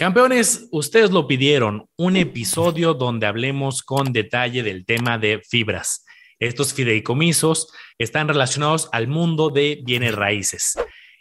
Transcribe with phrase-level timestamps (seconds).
[0.00, 6.06] Campeones, ustedes lo pidieron, un episodio donde hablemos con detalle del tema de fibras.
[6.38, 10.78] Estos fideicomisos están relacionados al mundo de bienes raíces.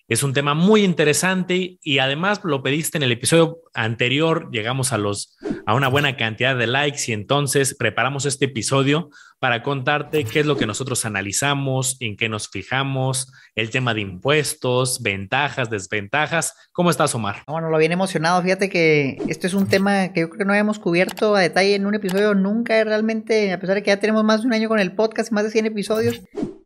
[0.10, 4.98] Es un tema muy interesante y además lo pediste en el episodio anterior, llegamos a
[4.98, 5.38] los
[5.68, 10.48] a una buena cantidad de likes y entonces preparamos este episodio para contarte qué es
[10.48, 16.56] lo que nosotros analizamos, en qué nos fijamos, el tema de impuestos, ventajas, desventajas.
[16.72, 17.44] ¿Cómo estás, Omar?
[17.46, 18.42] Bueno, lo bien emocionado.
[18.42, 21.76] Fíjate que este es un tema que yo creo que no habíamos cubierto a detalle
[21.76, 24.70] en un episodio nunca realmente, a pesar de que ya tenemos más de un año
[24.70, 26.22] con el podcast más de 100 episodios.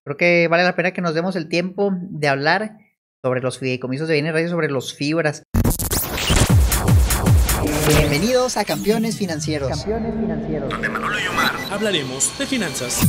[0.06, 2.78] Creo que vale la pena que nos demos el tiempo de hablar
[3.26, 5.44] sobre los fideicomisos de bienes raíces, sobre los fibras.
[7.88, 9.70] Bienvenidos a Campeones Financieros.
[9.70, 10.70] Campeones Financieros.
[10.70, 13.00] Donde Manolo y Omar hablaremos de finanzas.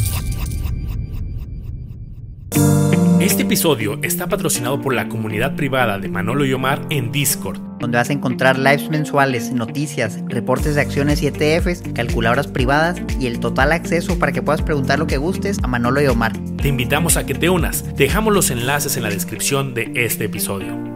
[3.20, 7.96] Este episodio está patrocinado por la comunidad privada de Manolo y Omar en Discord, donde
[7.96, 13.40] vas a encontrar lives mensuales, noticias, reportes de acciones y ETFs, calculadoras privadas y el
[13.40, 16.32] total acceso para que puedas preguntar lo que gustes a Manolo y Omar.
[16.60, 17.96] Te invitamos a que te unas.
[17.96, 20.93] Dejamos los enlaces en la descripción de este episodio.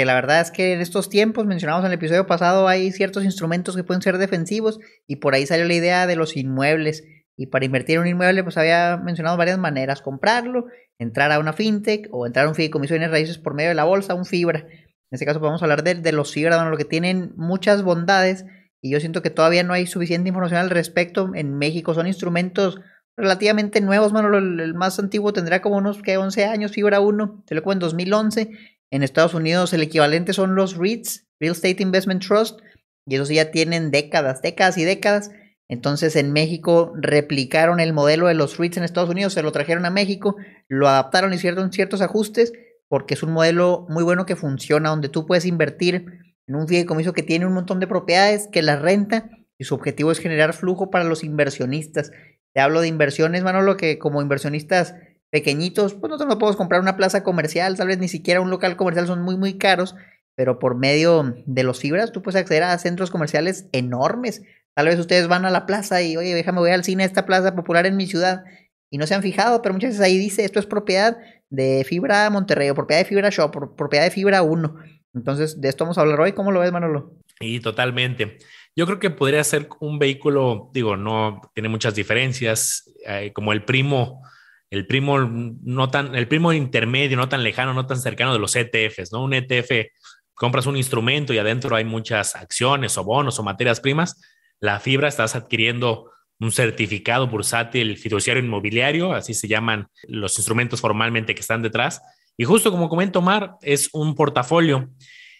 [0.00, 3.22] Porque la verdad es que en estos tiempos, mencionamos en el episodio pasado, hay ciertos
[3.22, 7.04] instrumentos que pueden ser defensivos y por ahí salió la idea de los inmuebles.
[7.36, 11.52] Y para invertir en un inmueble, pues había mencionado varias maneras, comprarlo, entrar a una
[11.52, 14.60] fintech o entrar a un fideicomiso de raíces por medio de la bolsa, un fibra.
[14.60, 18.46] En este caso podemos hablar de, de los fibra, bueno, lo que tienen muchas bondades
[18.80, 21.30] y yo siento que todavía no hay suficiente información al respecto.
[21.34, 22.80] En México son instrumentos
[23.18, 24.34] relativamente nuevos, mano.
[24.38, 28.50] El, más antiguo tendrá como unos que 11 años, Fibra 1, se lo en 2011.
[28.90, 32.60] En Estados Unidos el equivalente son los REITs, Real Estate Investment Trust,
[33.06, 35.30] y esos ya tienen décadas, décadas y décadas.
[35.68, 39.86] Entonces en México replicaron el modelo de los REITs en Estados Unidos, se lo trajeron
[39.86, 40.36] a México,
[40.68, 42.52] lo adaptaron y hicieron ciertos ajustes
[42.88, 46.06] porque es un modelo muy bueno que funciona, donde tú puedes invertir
[46.48, 50.10] en un fideicomiso que tiene un montón de propiedades, que las renta y su objetivo
[50.10, 52.10] es generar flujo para los inversionistas.
[52.52, 54.96] Te hablo de inversiones, Manolo, que como inversionistas
[55.30, 58.76] pequeñitos, pues nosotros no podemos comprar una plaza comercial, tal vez ni siquiera un local
[58.76, 59.94] comercial, son muy, muy caros,
[60.36, 64.42] pero por medio de los fibras tú puedes acceder a centros comerciales enormes.
[64.74, 67.26] Tal vez ustedes van a la plaza y, oye, déjame voy al cine a esta
[67.26, 68.44] plaza popular en mi ciudad
[68.90, 71.16] y no se han fijado, pero muchas veces ahí dice, esto es propiedad
[71.48, 74.76] de Fibra Monterrey o propiedad de Fibra Shop propiedad de Fibra 1.
[75.14, 76.32] Entonces, de esto vamos a hablar hoy.
[76.32, 77.16] ¿Cómo lo ves, Manolo?
[77.40, 78.38] Y totalmente.
[78.76, 83.64] Yo creo que podría ser un vehículo, digo, no tiene muchas diferencias, eh, como el
[83.64, 84.22] primo
[84.70, 88.54] el primo no tan, el primo intermedio, no tan lejano, no tan cercano de los
[88.54, 89.24] ETFs, ¿no?
[89.24, 89.90] Un ETF,
[90.34, 94.20] compras un instrumento y adentro hay muchas acciones o bonos o materias primas.
[94.60, 101.34] La fibra estás adquiriendo un certificado bursátil fiduciario inmobiliario, así se llaman los instrumentos formalmente
[101.34, 102.00] que están detrás.
[102.36, 104.88] Y justo como comenta Omar, es un portafolio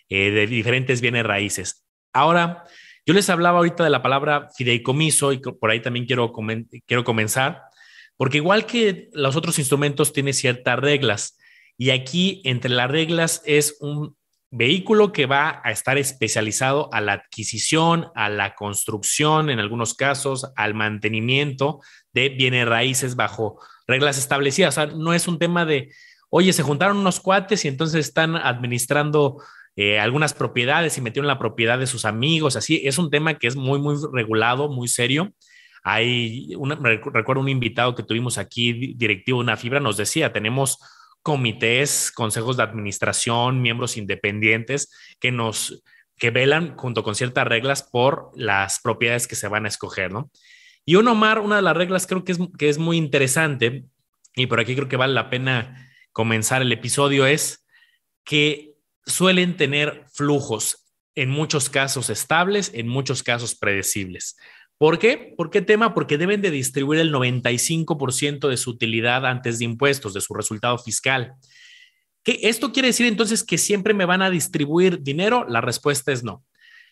[0.08, 1.86] eh, de diferentes bienes raíces.
[2.12, 2.64] Ahora,
[3.06, 6.32] yo les hablaba ahorita de la palabra fideicomiso y por ahí también quiero,
[6.86, 7.62] quiero comenzar
[8.20, 11.38] porque igual que los otros instrumentos tiene ciertas reglas
[11.78, 14.14] y aquí entre las reglas es un
[14.50, 20.52] vehículo que va a estar especializado a la adquisición, a la construcción, en algunos casos,
[20.56, 21.80] al mantenimiento
[22.12, 24.76] de bienes raíces bajo reglas establecidas.
[24.76, 25.90] O sea, no es un tema de,
[26.28, 29.42] oye, se juntaron unos cuates y entonces están administrando
[29.76, 32.82] eh, algunas propiedades y metieron la propiedad de sus amigos, así.
[32.84, 35.32] Es un tema que es muy, muy regulado, muy serio
[35.82, 36.54] hay,
[37.12, 40.78] recuerdo un invitado que tuvimos aquí, directivo de una fibra, nos decía, tenemos
[41.22, 45.82] comités, consejos de administración, miembros independientes que nos
[46.16, 50.30] que velan junto con ciertas reglas por las propiedades que se van a escoger, ¿no?
[50.84, 53.86] Y uno, Omar, una de las reglas creo que es, que es muy interesante,
[54.34, 57.66] y por aquí creo que vale la pena comenzar el episodio, es
[58.22, 58.74] que
[59.06, 64.36] suelen tener flujos, en muchos casos estables, en muchos casos predecibles.
[64.80, 65.34] ¿Por qué?
[65.36, 65.92] ¿Por qué tema?
[65.92, 70.78] Porque deben de distribuir el 95% de su utilidad antes de impuestos, de su resultado
[70.78, 71.34] fiscal.
[72.24, 75.44] ¿Qué, ¿Esto quiere decir entonces que siempre me van a distribuir dinero?
[75.46, 76.46] La respuesta es no.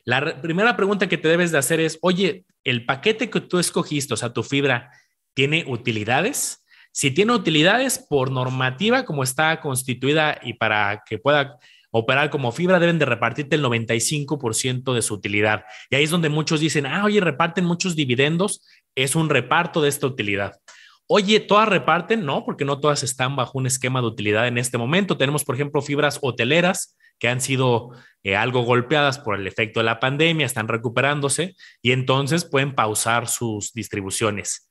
[0.05, 4.13] La primera pregunta que te debes de hacer es, oye, ¿el paquete que tú escogiste,
[4.13, 4.91] o sea, tu fibra,
[5.33, 6.63] tiene utilidades?
[6.93, 11.57] Si tiene utilidades, por normativa, como está constituida y para que pueda
[11.91, 15.65] operar como fibra, deben de repartirte el 95% de su utilidad.
[15.91, 18.65] Y ahí es donde muchos dicen, ah, oye, reparten muchos dividendos,
[18.95, 20.53] es un reparto de esta utilidad.
[21.07, 22.27] Oye, ¿todas reparten?
[22.27, 25.17] No, porque no todas están bajo un esquema de utilidad en este momento.
[25.17, 27.91] Tenemos, por ejemplo, fibras hoteleras que han sido
[28.23, 33.27] eh, algo golpeadas por el efecto de la pandemia, están recuperándose y entonces pueden pausar
[33.27, 34.69] sus distribuciones.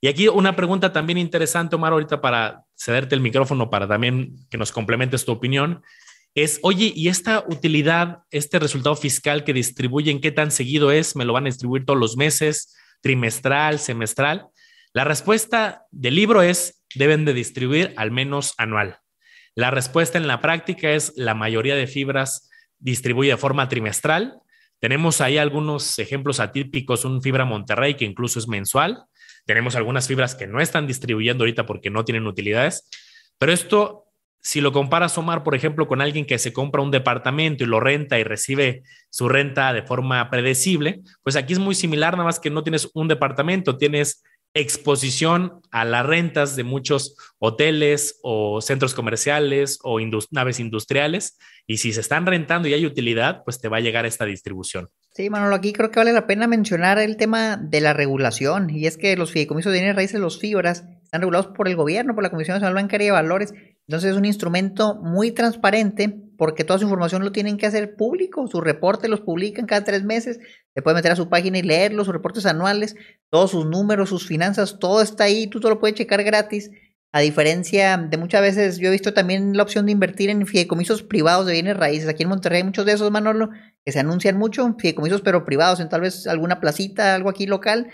[0.00, 4.56] Y aquí una pregunta también interesante, Omar, ahorita para cederte el micrófono, para también que
[4.56, 5.82] nos complementes tu opinión,
[6.34, 11.16] es, oye, ¿y esta utilidad, este resultado fiscal que distribuyen, qué tan seguido es?
[11.16, 14.46] ¿Me lo van a distribuir todos los meses, trimestral, semestral?
[14.92, 18.98] La respuesta del libro es, deben de distribuir al menos anual.
[19.54, 22.48] La respuesta en la práctica es, la mayoría de fibras
[22.78, 24.38] distribuye de forma trimestral.
[24.78, 29.04] Tenemos ahí algunos ejemplos atípicos, un fibra Monterrey que incluso es mensual,
[29.46, 32.88] tenemos algunas fibras que no están distribuyendo ahorita porque no tienen utilidades,
[33.38, 34.06] pero esto,
[34.42, 37.80] si lo comparas, Omar, por ejemplo, con alguien que se compra un departamento y lo
[37.80, 42.40] renta y recibe su renta de forma predecible, pues aquí es muy similar, nada más
[42.40, 44.22] que no tienes un departamento, tienes
[44.54, 50.00] exposición a las rentas de muchos hoteles o centros comerciales o
[50.30, 54.06] naves industriales y si se están rentando y hay utilidad, pues te va a llegar
[54.06, 54.88] esta distribución.
[55.14, 58.86] Sí, Manolo, aquí creo que vale la pena mencionar el tema de la regulación y
[58.86, 62.22] es que los fideicomisos de bienes raíces, los fibras, están regulados por el gobierno, por
[62.22, 63.54] la Comisión Nacional Bancaria de Valores,
[63.90, 68.46] entonces es un instrumento muy transparente porque toda su información lo tienen que hacer público,
[68.46, 70.38] sus reportes los publican cada tres meses,
[70.72, 72.94] se puede meter a su página y leerlos, sus reportes anuales,
[73.30, 76.70] todos sus números, sus finanzas, todo está ahí, tú todo lo puedes checar gratis.
[77.10, 81.02] A diferencia de muchas veces, yo he visto también la opción de invertir en fideicomisos
[81.02, 82.08] privados de bienes raíces.
[82.08, 83.50] Aquí en Monterrey hay muchos de esos, Manolo,
[83.84, 87.88] que se anuncian mucho, fideicomisos pero privados, en tal vez alguna placita, algo aquí local,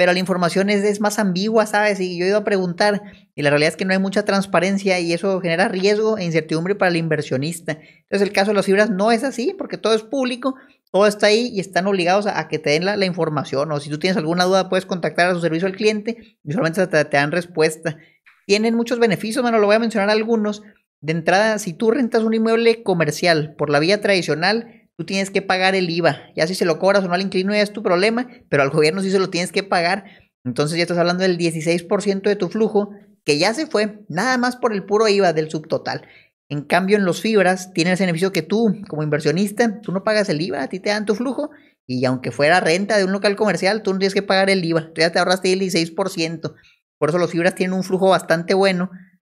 [0.00, 2.00] pero la información es, es, más ambigua, ¿sabes?
[2.00, 3.02] Y yo he ido a preguntar
[3.34, 6.74] y la realidad es que no hay mucha transparencia y eso genera riesgo e incertidumbre
[6.74, 7.72] para el inversionista.
[7.72, 10.54] Entonces el caso de las fibras no es así porque todo es público,
[10.90, 13.98] todo está ahí y están obligados a, que te den la, información o si tú
[13.98, 17.30] tienes alguna duda puedes contactar a su servicio al cliente y solamente te, te dan
[17.30, 17.98] respuesta.
[18.46, 20.62] Tienen muchos beneficios, bueno, lo voy a mencionar algunos.
[21.02, 25.40] De entrada, si tú rentas un inmueble comercial por la vía tradicional, tú tienes que
[25.40, 26.18] pagar el IVA.
[26.36, 28.68] Ya si se lo cobras o no al inquilino ya es tu problema, pero al
[28.68, 30.04] gobierno sí se lo tienes que pagar.
[30.44, 32.90] Entonces ya estás hablando del 16% de tu flujo
[33.24, 36.06] que ya se fue, nada más por el puro IVA del subtotal.
[36.50, 40.28] En cambio, en los fibras tienen ese beneficio que tú, como inversionista, tú no pagas
[40.28, 41.48] el IVA, a ti te dan tu flujo
[41.86, 44.92] y aunque fuera renta de un local comercial, tú no tienes que pagar el IVA,
[44.92, 46.54] tú ya te ahorraste el 16%.
[46.98, 48.90] Por eso los fibras tienen un flujo bastante bueno,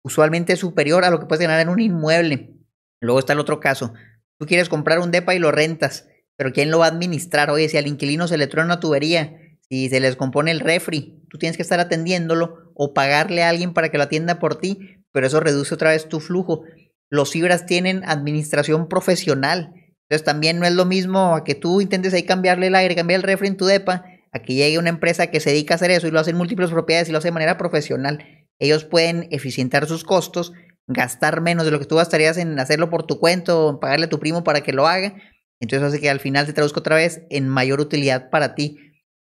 [0.02, 2.56] usualmente superior a lo que puedes ganar en un inmueble.
[3.02, 3.92] Luego está el otro caso.
[4.40, 7.50] Tú quieres comprar un depa y lo rentas, pero ¿quién lo va a administrar?
[7.50, 9.36] Oye, si al inquilino se le truena una tubería,
[9.68, 13.74] si se les compone el refri, tú tienes que estar atendiéndolo o pagarle a alguien
[13.74, 16.62] para que lo atienda por ti, pero eso reduce otra vez tu flujo.
[17.10, 19.74] Los fibras tienen administración profesional,
[20.08, 23.20] entonces también no es lo mismo a que tú intentes ahí cambiarle el aire, cambiar
[23.20, 25.90] el refri en tu depa, a que llegue una empresa que se dedica a hacer
[25.90, 28.24] eso y lo hace en múltiples propiedades y lo hace de manera profesional.
[28.58, 30.54] Ellos pueden eficientar sus costos
[30.90, 34.08] gastar menos de lo que tú gastarías en hacerlo por tu cuenta o pagarle a
[34.08, 35.14] tu primo para que lo haga.
[35.60, 38.78] Entonces hace que al final te traduzca otra vez en mayor utilidad para ti.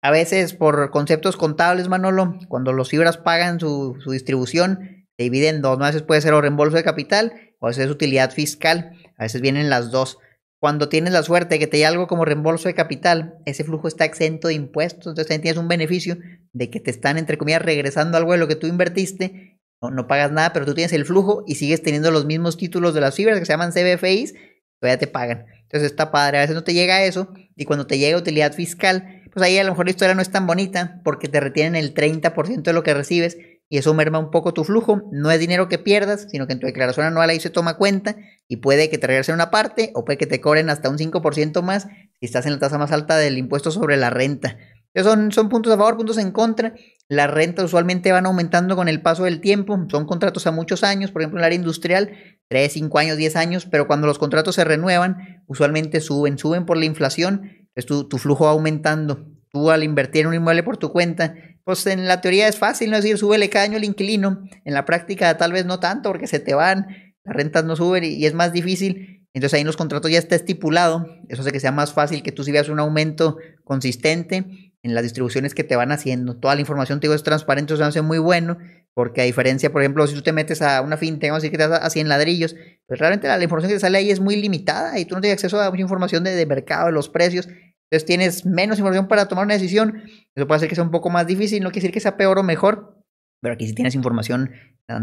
[0.02, 5.62] A veces por conceptos contables, Manolo, cuando los fibras pagan su, distribución, se dividen en
[5.62, 5.80] dos.
[5.80, 8.94] A veces puede ser o reembolso de capital o a veces es utilidad fiscal.
[9.18, 10.18] A veces vienen las dos.
[10.60, 13.88] Cuando tienes la suerte de que te haya algo como reembolso de capital, ese flujo
[13.88, 15.12] está exento de impuestos.
[15.12, 16.18] Entonces tienes un beneficio
[16.54, 19.51] de que te están, entre comillas, regresando algo de lo que tú invertiste
[19.90, 23.02] no, pagas nada, pero tú tienes el flujo y sigues teniendo los mismos títulos de
[23.02, 24.36] las fibras que se llaman CBFIs,
[24.80, 25.46] todavía te pagan.
[25.64, 29.24] Entonces está padre, a veces no te llega eso y cuando te llega utilidad fiscal,
[29.34, 31.94] pues ahí a lo mejor la historia no es tan bonita porque te retienen el
[31.94, 33.38] 30% de lo que recibes
[33.70, 35.04] y eso merma un poco tu flujo.
[35.14, 38.18] No es dinero que pierdas, sino que en tu declaración anual ahí se toma cuenta
[38.50, 41.62] y puede que te regresen una parte o puede que te cobren hasta un 5%
[41.62, 41.88] más
[42.20, 44.58] si estás en la tasa más alta del impuesto sobre la renta.
[44.96, 46.74] Son, son puntos a favor, puntos en contra.
[47.08, 49.78] Las rentas usualmente van aumentando con el paso del tiempo.
[49.90, 52.12] Son contratos a muchos años, por ejemplo, en el área industrial,
[52.48, 56.78] 3, 5 años, 10 años, pero cuando los contratos se renuevan, usualmente suben, suben por
[56.78, 59.26] la inflación, pues tu, flujo va aumentando.
[59.50, 62.90] Tú al invertir en un inmueble por tu cuenta, pues en la teoría es fácil,
[62.90, 62.98] ¿no?
[62.98, 64.44] Es decir, súbele cada año el inquilino.
[64.64, 66.88] En la práctica tal vez no tanto, porque se te van,
[67.26, 69.28] las rentas no suben y es más difícil.
[69.34, 72.32] Entonces ahí en los contratos ya está estipulado, eso hace que sea más fácil que
[72.32, 76.38] tú si veas un aumento consistente en las distribuciones que te van haciendo.
[76.38, 78.58] Toda la información, te digo, es transparente, eso hace muy bueno,
[78.94, 81.58] porque a diferencia, por ejemplo, si tú te metes a una fintech, vamos a decir
[81.58, 82.56] que así en ladrillos,
[82.88, 85.36] pues realmente la, información que te sale ahí es muy limitada y tú no tienes
[85.36, 89.28] acceso a mucha información de, de mercado, de los precios, entonces tienes menos información para
[89.28, 90.04] tomar una decisión,
[90.36, 92.40] eso puede hacer que sea un poco más difícil, no quiere decir que sea peor
[92.40, 92.98] o mejor,
[93.42, 94.52] pero aquí sí tienes información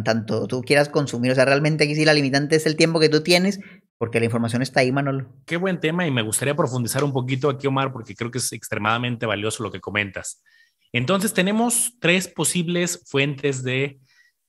[0.04, 1.32] tanto tú quieras consumir.
[1.32, 3.60] O sea, realmente aquí sí la limitante es el tiempo que tú tienes,
[3.98, 5.28] porque la información está ahí, Manolo.
[5.44, 8.52] Qué buen tema y me gustaría profundizar un poquito aquí, Omar, porque creo que es
[8.52, 10.42] extremadamente valioso lo que comentas.
[10.92, 13.98] Entonces, tenemos tres posibles fuentes de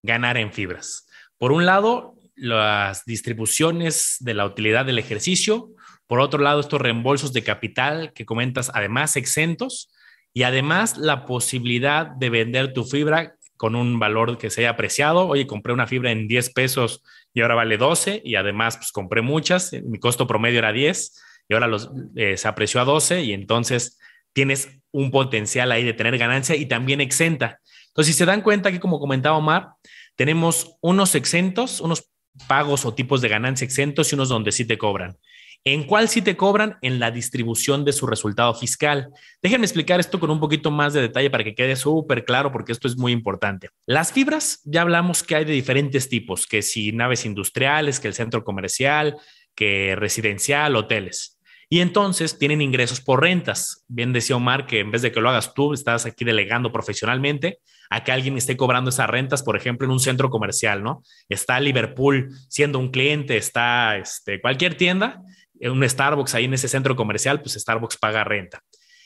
[0.03, 1.08] ganar en fibras.
[1.38, 5.72] Por un lado, las distribuciones de la utilidad del ejercicio.
[6.08, 9.91] Por otro lado, estos reembolsos de capital que comentas, además exentos.
[10.32, 15.27] y además la posibilidad de vender tu fibra con un valor que se haya apreciado.
[15.27, 17.01] Oye, compré una fibra en 10 pesos
[17.33, 21.53] y ahora vale 12 y además pues compré muchas, mi costo promedio era 10 y
[21.53, 24.00] ahora los, eh, se apreció a 12 y entonces
[24.33, 27.59] tienes un potencial ahí de tener ganancia y también exenta.
[27.88, 29.69] Entonces, si se dan cuenta que como comentaba Omar,
[30.15, 32.09] tenemos unos exentos, unos
[32.48, 35.17] pagos o tipos de ganancia exentos y unos donde sí te cobran.
[35.66, 36.78] ¿En cuál sí te cobran?
[36.82, 39.10] En la distribución de su resultado fiscal.
[39.42, 42.72] Déjenme explicar esto con un poquito más de detalle para que quede súper claro, porque
[42.72, 43.70] esto es muy importante.
[43.86, 48.13] Las fibras, ya hablamos que hay de diferentes tipos, que si naves industriales, que el
[48.13, 49.18] centro comercial,
[49.54, 51.39] que residencial, hoteles.
[51.72, 53.86] Y entonces tienen ingresos por rentas.
[53.88, 57.60] Bien decía Omar que en vez de que lo hagas tú, estás aquí delegando profesionalmente
[57.92, 61.04] a que alguien esté cobrando esas rentas, por ejemplo, en un centro comercial, ¿no?
[61.28, 65.22] Está Liverpool siendo un cliente, está este, cualquier tienda
[65.62, 68.62] un Starbucks ahí en ese centro comercial, pues Starbucks paga renta.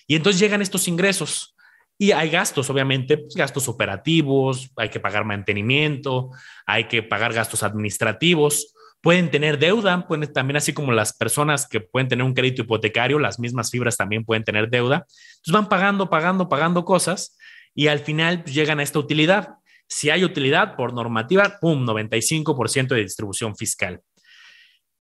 [0.07, 1.55] Y entonces llegan estos ingresos
[1.97, 6.31] y hay gastos, obviamente, pues, gastos operativos, hay que pagar mantenimiento,
[6.65, 11.81] hay que pagar gastos administrativos, pueden tener deuda, pueden también así como las personas que
[11.81, 15.05] pueden tener un crédito hipotecario, las mismas fibras también pueden tener deuda.
[15.05, 17.37] Entonces van pagando, pagando, pagando cosas
[17.75, 19.55] y al final pues, llegan a esta utilidad.
[19.87, 24.01] Si hay utilidad por normativa, ¡pum!, 95% de distribución fiscal.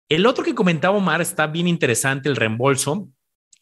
[0.09, 3.07] El otro que comentaba Omar está bien interesante, el reembolso,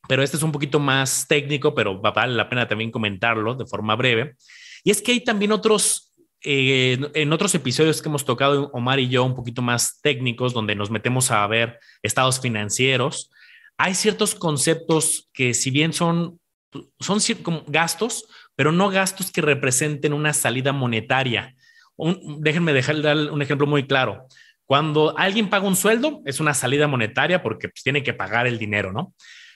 [0.08, 3.98] pero este es un poquito más técnico, pero vale la pena también comentarlo de forma
[3.98, 4.36] breve.
[4.86, 9.10] Y es que hay también otros, eh, en otros episodios que hemos tocado Omar y
[9.10, 13.30] yo, un poquito más técnicos, donde nos metemos a ver estados financieros,
[13.78, 16.40] hay ciertos conceptos que si bien son,
[17.02, 17.20] son
[17.68, 18.26] gastos,
[18.56, 21.56] pero no gastos que representen una salida monetaria.
[22.40, 22.96] déjenme dejar
[23.32, 24.28] un ejemplo muy claro.
[24.68, 28.60] Cuando alguien paga un sueldo, es una salida monetaria porque pues, tiene que pagar el
[28.60, 29.14] dinero, ¿no?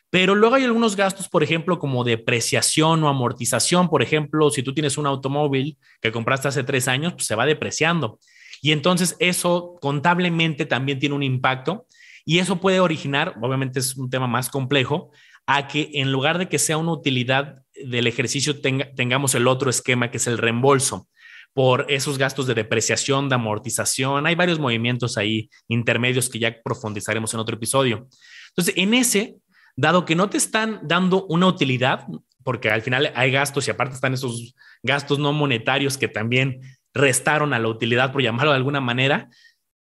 [0.09, 3.89] Pero luego hay algunos gastos, por ejemplo, como depreciación o amortización.
[3.89, 7.45] Por ejemplo, si tú tienes un automóvil que compraste hace tres años, pues se va
[7.45, 8.19] depreciando.
[8.61, 11.87] Y entonces eso contablemente también tiene un impacto
[12.23, 15.11] y eso puede originar, obviamente es un tema más complejo,
[15.45, 20.11] a que en lugar de que sea una utilidad del ejercicio tengamos el otro esquema
[20.11, 21.07] que es el reembolso
[21.53, 24.25] por esos gastos de depreciación, de amortización.
[24.25, 28.07] Hay varios movimientos ahí intermedios que ya profundizaremos en otro episodio.
[28.49, 29.35] Entonces, en ese,
[29.75, 32.05] dado que no te están dando una utilidad,
[32.43, 36.61] porque al final hay gastos y aparte están esos gastos no monetarios que también
[36.93, 39.29] restaron a la utilidad, por llamarlo de alguna manera,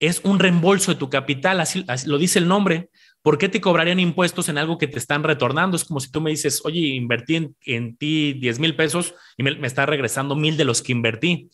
[0.00, 2.90] es un reembolso de tu capital, así, lo dice el nombre.
[3.24, 5.78] ¿Por qué te cobrarían impuestos en algo que te están retornando?
[5.78, 9.66] Es como si tú me dices, oye, invertí en, ti 10 mil pesos y me,
[9.66, 11.48] está regresando mil de los que invertí.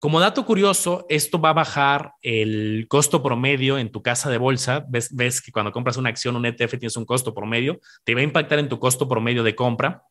[0.00, 4.84] Como dato curioso, esto va a bajar el costo promedio en tu casa de bolsa.
[4.88, 8.20] Ves, ves que cuando compras una acción, un ETF, tienes un costo promedio, te va
[8.20, 10.02] a impactar en tu costo promedio de compra.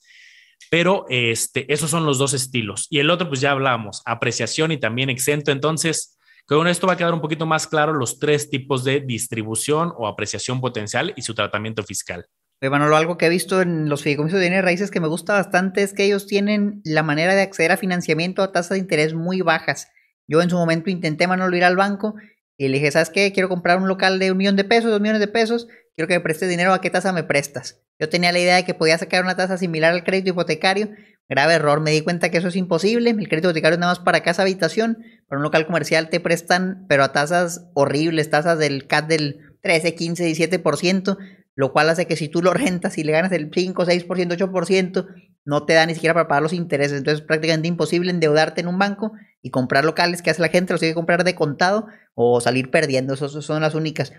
[0.70, 2.88] Pero este, esos son los dos estilos.
[2.90, 5.52] Y el otro, pues ya hablamos, apreciación y también exento.
[5.52, 6.18] Entonces,
[6.48, 10.08] con esto va a quedar un poquito más claro los tres tipos de distribución o
[10.08, 12.28] apreciación potencial y su tratamiento fiscal.
[12.62, 15.82] Bueno, algo que he visto en los fideicomisos de bienes raíces que me gusta bastante
[15.82, 19.42] es que ellos tienen la manera de acceder a financiamiento a tasas de interés muy
[19.42, 19.88] bajas.
[20.28, 22.14] Yo en su momento intenté, Manolo, ir al banco
[22.58, 23.34] y le dije, ¿sabes qué?
[23.34, 26.14] Quiero comprar un local de un millón de pesos, dos millones de pesos, quiero que
[26.14, 27.82] me prestes dinero, ¿a qué tasa me prestas?
[28.00, 30.90] Yo tenía la idea de que podía sacar una tasa similar al crédito hipotecario,
[31.32, 33.12] Grave error, me di cuenta que eso es imposible.
[33.12, 34.98] El crédito hipotecario es nada más para casa habitación.
[35.30, 39.96] Para un local comercial te prestan, pero a tasas horribles, tasas del CAT del 13,
[39.96, 40.28] 15,
[40.62, 41.18] 17%,
[41.56, 45.08] lo cual hace que si tú lo rentas y le ganas el 5, 6%, 8%,
[45.46, 46.98] no te da ni siquiera para pagar los intereses.
[46.98, 50.74] Entonces es prácticamente imposible endeudarte en un banco y comprar locales que hace la gente,
[50.74, 53.14] los tiene que comprar de contado o salir perdiendo.
[53.14, 54.12] Esas son las únicas.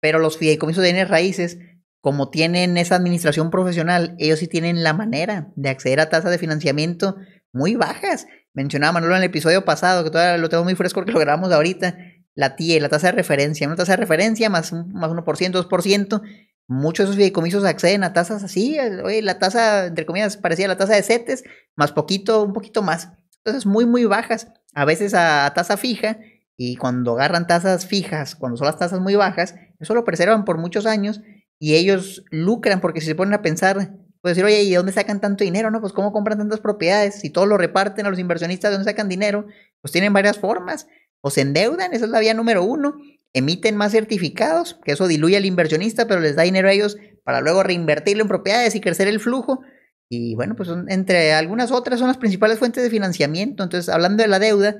[0.00, 1.58] Pero los fideicomisos de bienes raíces
[2.06, 6.38] como tienen esa administración profesional, ellos sí tienen la manera de acceder a tasas de
[6.38, 7.16] financiamiento
[7.52, 8.28] muy bajas.
[8.54, 11.50] Mencionaba Manolo en el episodio pasado, que todavía lo tengo muy fresco porque lo grabamos
[11.50, 11.98] ahorita,
[12.36, 16.22] la TIE, la tasa de referencia, una tasa de referencia más, más 1%, 2%.
[16.68, 20.76] Muchos de esos fideicomisos acceden a tasas así, oye, la tasa, entre comillas, parecía la
[20.76, 21.42] tasa de CETES,
[21.74, 23.08] más poquito, un poquito más.
[23.38, 26.18] Entonces, muy, muy bajas, a veces a tasa fija,
[26.56, 30.56] y cuando agarran tasas fijas, cuando son las tasas muy bajas, eso lo preservan por
[30.56, 31.20] muchos años
[31.58, 34.92] y ellos lucran porque si se ponen a pensar, pues decir, oye, ¿y de dónde
[34.92, 35.70] sacan tanto dinero?
[35.70, 38.90] No, pues cómo compran tantas propiedades, si todos lo reparten a los inversionistas, ¿de dónde
[38.90, 39.46] sacan dinero?
[39.80, 40.88] Pues tienen varias formas,
[41.20, 42.94] o se endeudan, esa es la vía número uno,
[43.32, 47.40] emiten más certificados, que eso diluye al inversionista, pero les da dinero a ellos para
[47.40, 49.60] luego reinvertirlo en propiedades y crecer el flujo.
[50.08, 53.64] Y bueno, pues entre algunas otras son las principales fuentes de financiamiento.
[53.64, 54.76] Entonces, hablando de la deuda,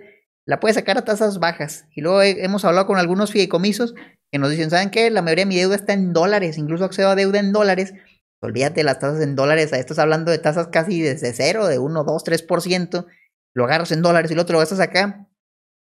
[0.47, 1.87] la puede sacar a tasas bajas.
[1.95, 3.95] Y luego hemos hablado con algunos fideicomisos
[4.31, 5.11] que nos dicen, ¿saben qué?
[5.11, 7.95] La mayoría de mi deuda está en dólares, incluso accedo a deuda en dólares,
[8.41, 12.05] olvídate las tasas en dólares, ahí estás hablando de tasas casi desde cero, de 1,
[12.05, 13.07] 2, 3%,
[13.55, 15.29] lo agarras en dólares y lo otro lo gastas acá,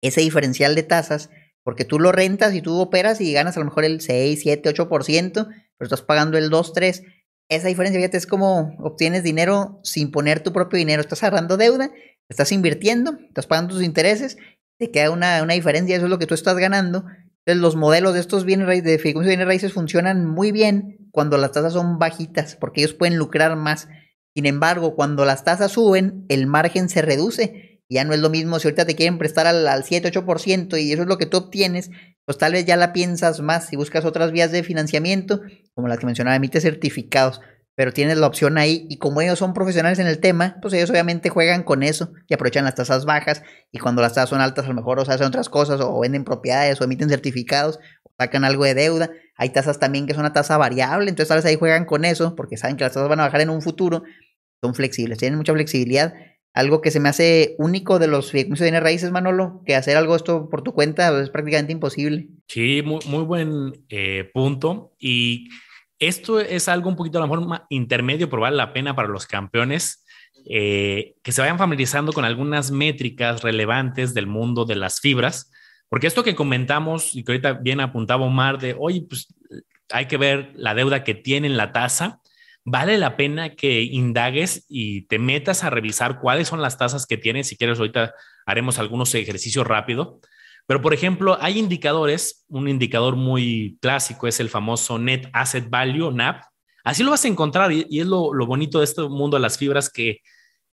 [0.01, 1.29] ese diferencial de tasas,
[1.63, 4.69] porque tú lo rentas y tú operas y ganas a lo mejor el 6, 7,
[4.69, 7.03] 8%, pero estás pagando el 2, 3%.
[7.50, 11.01] Esa diferencia, fíjate, es como obtienes dinero sin poner tu propio dinero.
[11.01, 11.91] Estás agarrando deuda,
[12.29, 14.38] estás invirtiendo, estás pagando tus intereses,
[14.79, 17.05] te queda una, una diferencia, eso es lo que tú estás ganando.
[17.45, 21.51] Entonces, los modelos de estos bienes raíces, de bienes raíces funcionan muy bien cuando las
[21.51, 23.88] tasas son bajitas, porque ellos pueden lucrar más.
[24.35, 28.59] Sin embargo, cuando las tasas suben, el margen se reduce ya no es lo mismo
[28.59, 31.38] si ahorita te quieren prestar al, al 7, 8% y eso es lo que tú
[31.38, 31.91] obtienes,
[32.25, 35.41] pues tal vez ya la piensas más si buscas otras vías de financiamiento,
[35.73, 37.39] como las que mencionaba, emite certificados,
[37.75, 40.89] pero tienes la opción ahí y como ellos son profesionales en el tema, pues ellos
[40.89, 44.65] obviamente juegan con eso y aprovechan las tasas bajas y cuando las tasas son altas
[44.65, 48.44] a lo mejor o hacen otras cosas o venden propiedades o emiten certificados o sacan
[48.44, 49.12] algo de deuda.
[49.36, 52.36] Hay tasas también que son una tasa variable, entonces tal vez ahí juegan con eso
[52.36, 54.03] porque saben que las tasas van a bajar en un futuro,
[54.62, 56.13] son flexibles, tienen mucha flexibilidad
[56.53, 60.50] algo que se me hace único de los fideicomisos raíces, Manolo, que hacer algo esto
[60.50, 62.27] por tu cuenta es prácticamente imposible.
[62.48, 64.94] Sí, muy, muy buen eh, punto.
[65.00, 65.50] Y
[66.07, 69.27] esto es algo un poquito a lo mejor intermedio, pero vale la pena para los
[69.27, 70.05] campeones
[70.50, 75.51] eh, que se vayan familiarizando con algunas métricas relevantes del mundo de las fibras.
[75.89, 79.27] Porque esto que comentamos y que ahorita bien apuntaba Omar de, oye, pues
[79.91, 82.22] hay que ver la deuda que tiene la tasa
[82.65, 87.17] vale la pena que indagues y te metas a revisar cuáles son las tasas que
[87.17, 87.48] tienes.
[87.48, 88.13] Si quieres, ahorita
[88.45, 90.19] haremos algunos ejercicios rápido.
[90.65, 92.46] Pero, por ejemplo, hay indicadores.
[92.48, 96.43] Un indicador muy clásico es el famoso Net Asset Value, NAP.
[96.84, 99.89] Así lo vas a encontrar y, es lo, bonito de este mundo de las fibras
[99.89, 100.20] que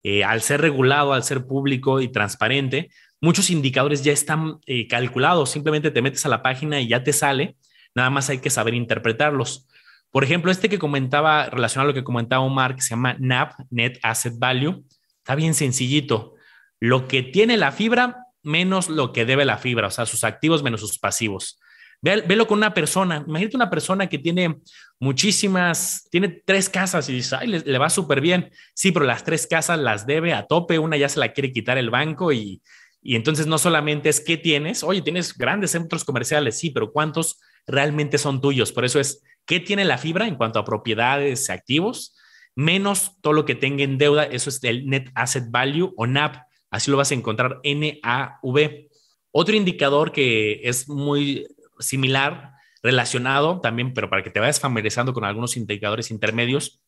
[0.04, 2.90] eh, al ser regulado, al ser público y transparente,
[3.20, 5.52] muchos indicadores ya están eh, calculados.
[5.52, 7.58] Simplemente te metes a la página y ya te sale.
[7.96, 9.68] Nada más hay que saber interpretarlos.
[10.12, 13.54] Por ejemplo, este que comentaba, relacionado a lo que comentaba Omar, que se llama NAP,
[13.70, 14.86] Net Asset Value,
[15.20, 16.36] está bien sencillito.
[16.80, 20.64] Lo que tiene la fibra menos lo que debe la fibra, o sea, sus activos
[20.64, 21.60] menos sus pasivos.
[22.02, 23.24] Velo con una persona.
[23.28, 24.58] Imagínate una persona que tiene
[25.00, 28.52] muchísimas, tiene tres casas y dice, ay, le, va súper bien.
[28.76, 31.78] Sí, pero las tres casas las debe a tope, una ya se la quiere quitar
[31.78, 32.62] el banco y,
[33.02, 37.40] y entonces no solamente es qué tienes, oye, tienes grandes centros comerciales, sí, pero ¿cuántos
[37.66, 38.72] realmente son tuyos?
[38.72, 42.16] Por eso es ¿Qué tiene la fibra en cuanto a propiedades, activos?
[42.54, 46.42] Menos todo lo que tenga en deuda, eso es el Net Asset Value o NAV.
[46.78, 48.88] Así lo vas a encontrar NAV.
[49.32, 51.48] Otro indicador que es muy
[51.80, 52.52] similar,
[52.84, 56.80] relacionado también, pero para que te vayas familiarizando con algunos indicadores intermedios,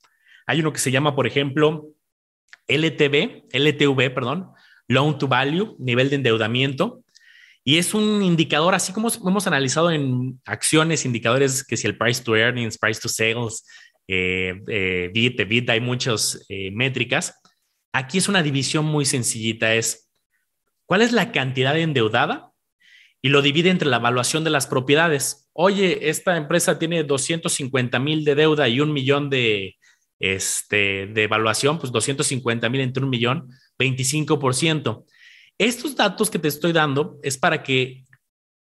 [0.45, 1.88] hay uno que se llama, por ejemplo,
[2.67, 4.52] LTV, LTV, perdón,
[4.88, 7.04] Loan to Value, nivel de endeudamiento.
[7.63, 12.23] Y es un indicador, así como hemos analizado en acciones, indicadores que si el price
[12.23, 13.65] to earnings, price to sales,
[14.08, 17.38] eh, eh, hay muchas eh, métricas.
[17.93, 20.10] Aquí es una división muy sencillita, es
[20.86, 22.52] cuál es la cantidad endeudada
[23.21, 25.49] y lo divide entre la evaluación de las propiedades.
[25.54, 29.78] Oye, esta empresa tiene 250 mil de deuda y un millón de,
[30.19, 35.06] este, de evaluación, pues 250 mil entre un millón, 25%.
[35.58, 38.06] Estos datos que te estoy dando es para que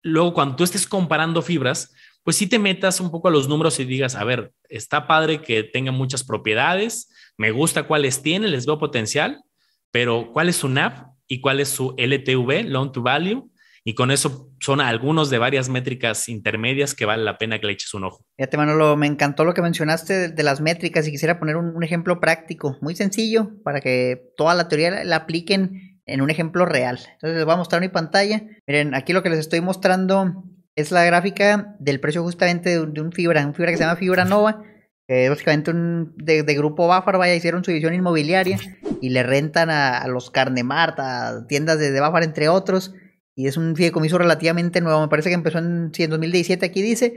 [0.03, 1.93] luego cuando tú estés comparando fibras,
[2.29, 5.41] pues sí te metas un poco a los números y digas, a ver, está padre
[5.41, 9.43] que tenga muchas propiedades, me gusta cuáles tiene, les veo potencial,
[9.91, 13.51] pero cuál es su NAV y cuál es su LTV, Loan to Value,
[13.83, 17.73] y con eso son algunos de varias métricas intermedias que vale la pena que le
[17.73, 18.27] eches un ojo.
[18.37, 21.83] Fíjate, Manolo, me encantó lo que mencionaste de, las métricas y quisiera poner un, un,
[21.83, 26.99] ejemplo práctico, muy sencillo, para que toda la teoría la apliquen en un ejemplo real.
[26.99, 28.43] Entonces les voy a mostrar mi pantalla.
[28.67, 30.45] Miren, aquí lo que les estoy mostrando
[30.79, 34.25] es la gráfica del precio justamente de un, fibra, un fibra que se llama Fibra
[34.25, 34.63] Nova,
[35.09, 38.61] básicamente un de, grupo Bafar, vaya, hicieron su división inmobiliaria
[39.01, 42.95] y le rentan a, los Carnemart, a tiendas de, de Bafar, entre otros.
[43.35, 47.17] Y es un fideicomiso relativamente nuevo, me parece que empezó en, en 2017, aquí dice.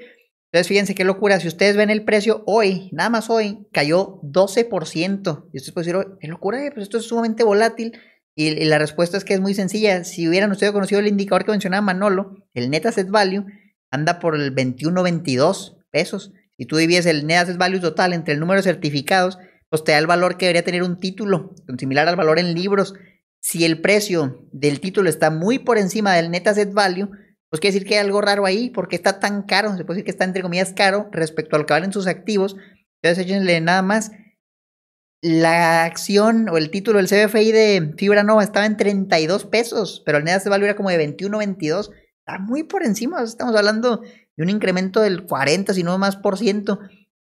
[0.52, 1.40] Entonces, fíjense qué locura.
[1.40, 5.50] Si ustedes ven el precio hoy, nada más hoy, cayó 12%.
[5.54, 7.94] Y ustedes pueden decir, qué locura, pues esto es sumamente volátil.
[8.36, 10.04] Y, la respuesta es que es muy sencilla.
[10.04, 13.46] Si hubieran ustedes conocido el indicador que mencionaba Manolo, el Net Asset Value
[13.90, 16.32] anda por el 21.22 pesos.
[16.58, 19.38] Si tú divides el Net Asset Value total entre el número de certificados,
[19.70, 22.94] pues te da el valor que debería tener un título, similar al valor en libros.
[23.40, 27.10] Si el precio del título está muy por encima del Net Asset Value,
[27.50, 30.06] pues quiere decir que hay algo raro ahí, porque está tan caro, se puede decir
[30.06, 32.56] que está entre comillas caro respecto a lo que valen sus activos.
[33.02, 34.12] Entonces échenle nada más
[35.22, 40.18] la acción o el título del CFI de Fibra Nova estaba en 32 pesos, pero
[40.18, 41.92] el net value era como de 21, 22.
[42.26, 46.38] Está muy por encima, estamos hablando de un incremento del 40, si no más por
[46.38, 46.80] ciento.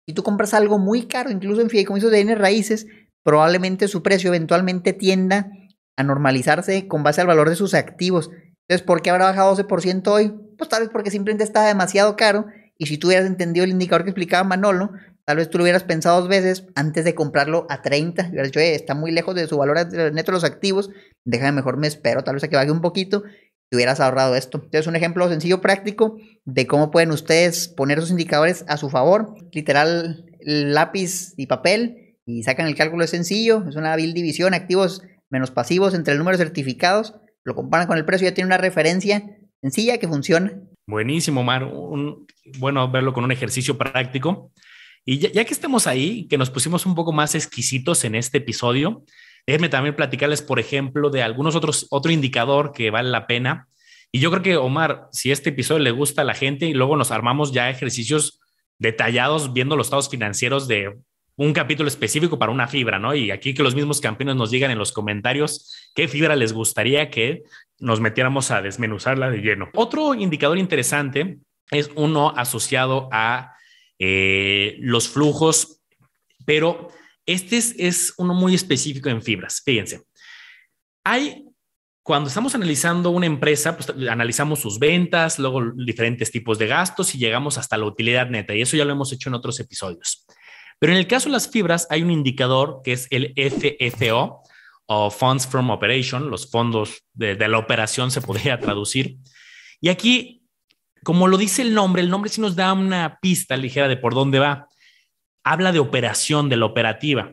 [0.06, 2.86] Si tú compras algo muy caro, incluso en fideicomisos de bienes raíces,
[3.22, 5.50] probablemente su precio eventualmente tienda
[5.96, 8.30] a normalizarse con base al valor de sus activos.
[8.68, 10.34] Entonces, ¿por qué habrá bajado 12% hoy?
[10.58, 12.46] Pues tal vez porque simplemente está demasiado caro
[12.78, 14.90] y si tú hubieras entendido el indicador que explicaba Manolo,
[15.26, 18.22] tal vez tú lo hubieras pensado dos veces antes de comprarlo a 30.
[18.22, 20.90] Y hubieras dicho, está muy lejos de su valor neto de los activos,
[21.24, 23.24] déjame mejor me espero, tal vez a que baje un poquito
[23.70, 24.58] y hubieras ahorrado esto.
[24.62, 29.34] Entonces, un ejemplo sencillo, práctico de cómo pueden ustedes poner esos indicadores a su favor.
[29.52, 35.02] Literal, lápiz y papel y sacan el cálculo es sencillo, es una bill división, activos
[35.28, 38.58] menos pasivos entre el número de certificados, lo comparan con el precio, ya tiene una
[38.58, 40.60] referencia sencilla que funciona.
[40.86, 41.64] Buenísimo, Omar.
[41.64, 42.26] Un,
[42.58, 44.52] bueno verlo con un ejercicio práctico.
[45.08, 49.04] Y ya, que estamos ahí, que nos pusimos un poco más exquisitos en este episodio,
[49.46, 53.68] déjenme también platicarles, por ejemplo, de algunos otros, otro indicador que vale la pena.
[54.10, 56.96] Y yo creo que, Omar, si este episodio le gusta a la gente y luego
[56.96, 58.40] nos armamos ya ejercicios
[58.78, 60.98] detallados viendo los estados financieros de
[61.36, 63.14] un capítulo específico para una fibra, ¿no?
[63.14, 67.10] Y aquí que los mismos campeones nos digan en los comentarios qué fibra les gustaría
[67.10, 67.44] que
[67.78, 69.68] nos metiéramos a desmenuzarla de lleno.
[69.74, 71.38] Otro indicador interesante
[71.70, 73.55] es uno asociado a
[73.98, 75.80] eh, los flujos,
[76.44, 76.88] pero
[77.26, 79.62] este es, uno muy específico en fibras.
[79.64, 80.02] Fíjense,
[81.04, 81.44] hay
[82.02, 87.18] cuando estamos analizando una empresa, pues analizamos sus ventas, luego diferentes tipos de gastos y
[87.18, 88.54] llegamos hasta la utilidad neta.
[88.54, 90.24] Y eso ya lo hemos hecho en otros episodios.
[90.78, 94.42] Pero en el caso de las fibras hay un indicador que es el FFO
[94.86, 99.18] o Funds from Operation, los fondos de, la operación se podría traducir.
[99.80, 100.45] Y aquí,
[101.06, 104.12] como lo dice el nombre, el nombre sí nos da una pista ligera de por
[104.12, 104.66] dónde va.
[105.44, 107.32] Habla de operación, de la operativa.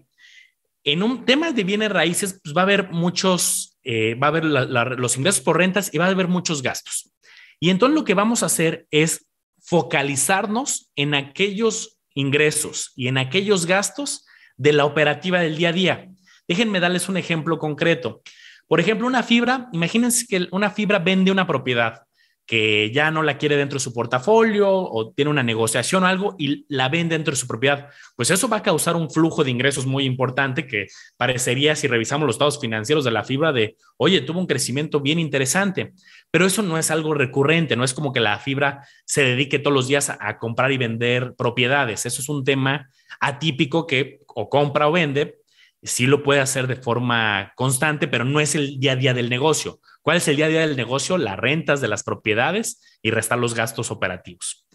[0.83, 4.45] En un tema de bienes raíces, pues va a haber muchos, eh, va a haber
[4.45, 7.12] los ingresos por rentas y va a haber muchos gastos.
[7.59, 9.25] Y entonces lo que vamos a hacer es
[9.59, 16.09] focalizarnos en aquellos ingresos y en aquellos gastos de la operativa del día a día.
[16.47, 18.21] Déjenme darles un ejemplo concreto.
[18.67, 22.03] Por ejemplo, una fibra, imagínense que una fibra vende una propiedad
[22.45, 26.36] que ya no la quiere dentro de su portafolio o tiene una negociación o algo
[26.38, 29.51] y la vende dentro de su propiedad, pues eso va a causar un flujo de
[29.51, 34.21] ingresos muy importante que parecería, si revisamos los estados financieros de la fibra, de, oye,
[34.21, 35.93] tuvo un crecimiento bien interesante,
[36.32, 39.73] pero eso no es algo recurrente, no es como que la fibra se dedique todos
[39.73, 42.89] los días a, comprar y vender propiedades, eso es un tema
[43.21, 45.42] atípico que o compra o vende,
[45.84, 49.30] sí lo puede hacer de forma constante, pero no es el día a día del
[49.30, 49.80] negocio.
[50.02, 51.17] ¿Cuál es el día a día del negocio?
[51.17, 54.65] Las rentas de las propiedades y restar los gastos operativos.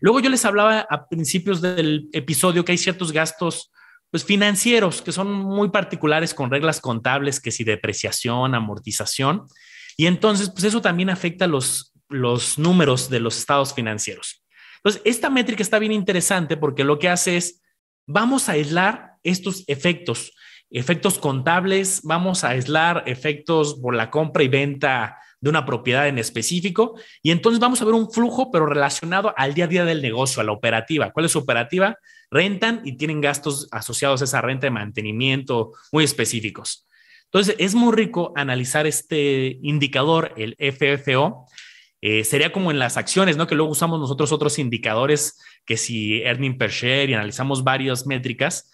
[0.00, 3.72] Luego yo les hablaba a principios del episodio que hay ciertos gastos
[4.10, 9.46] pues, financieros que son muy particulares con reglas contables, que si depreciación, amortización,
[9.96, 14.44] y entonces pues eso también afecta los, los números de los estados financieros.
[14.76, 17.62] Entonces, esta métrica está bien interesante porque lo que hace es,
[18.06, 20.32] vamos a aislar estos efectos
[20.74, 26.18] efectos contables, vamos a aislar efectos por la compra y venta de una propiedad en
[26.18, 30.02] específico y entonces vamos a ver un flujo, pero relacionado al día a día del
[30.02, 31.12] negocio, a la operativa.
[31.12, 31.96] ¿Cuál es su operativa?
[32.28, 36.88] Rentan y tienen gastos asociados a esa renta de mantenimiento muy específicos.
[37.26, 41.46] Entonces, es muy rico analizar este indicador, el FFO.
[42.00, 43.46] Eh, sería como en las acciones, ¿no?
[43.46, 48.72] Que luego usamos nosotros otros indicadores, que si earning per share y analizamos varias métricas,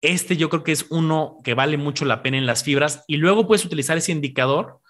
[0.00, 3.16] este yo creo que es uno que vale mucho la pena en las fibras y
[3.16, 4.80] luego puedes utilizar ese indicador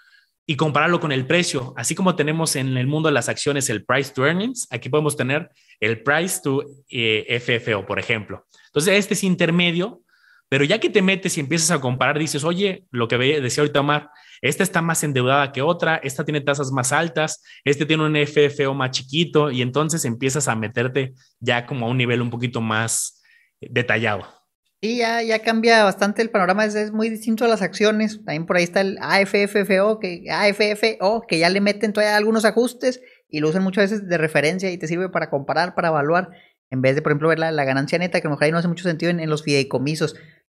[0.47, 1.75] y compararlo con el precio.
[1.77, 5.17] Así como tenemos en el mundo de las acciones el price to earnings, aquí podemos
[5.17, 8.47] tener el price to eh, FFO, por ejemplo.
[8.67, 10.03] Entonces, este es intermedio,
[10.49, 13.81] pero ya que te metes y empiezas a comparar, dices, oye, lo que decía ahorita
[13.81, 18.17] Omar, esta está más endeudada que otra, esta tiene tasas más altas, este tiene un
[18.17, 22.63] FFO más chiquito, y entonces empiezas a meterte ya como a un nivel un poquito
[22.63, 23.23] más
[23.61, 24.38] detallado.
[24.81, 28.19] Sí, ya, ya cambia bastante el panorama, es, muy distinto a las acciones.
[28.25, 33.01] También por ahí está el AFFO, que, AFFO, que ya le meten todavía algunos ajustes
[33.29, 36.31] y lo usan muchas veces de referencia y te sirve para comparar, para evaluar,
[36.71, 38.59] en vez de, por ejemplo, ver la, ganancia neta, que a lo mejor ahí no
[38.59, 40.15] hace mucho sentido en, los fideicomisos.